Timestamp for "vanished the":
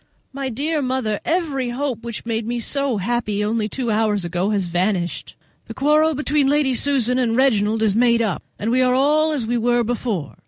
4.65-5.75